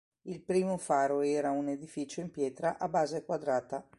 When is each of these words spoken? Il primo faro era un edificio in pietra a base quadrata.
Il 0.23 0.41
primo 0.41 0.77
faro 0.77 1.21
era 1.21 1.51
un 1.51 1.67
edificio 1.67 2.21
in 2.21 2.31
pietra 2.31 2.79
a 2.79 2.89
base 2.89 3.23
quadrata. 3.23 3.87